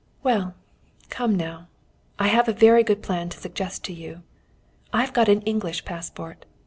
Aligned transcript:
"Well, 0.23 0.55
come 1.11 1.35
now, 1.37 1.67
I 2.17 2.29
have 2.29 2.47
a 2.49 2.53
very 2.53 2.81
good 2.81 3.03
plan 3.03 3.29
to 3.29 3.37
suggest 3.37 3.83
to 3.83 3.93
you. 3.93 4.23
I've 4.91 5.13
got 5.13 5.29
an 5.29 5.41
English 5.43 5.85
passport. 5.85 6.47